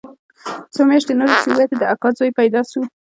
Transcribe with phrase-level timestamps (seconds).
[0.73, 2.81] څو مياشتې نورې چې ووتې د اکا زوى پيدا سو.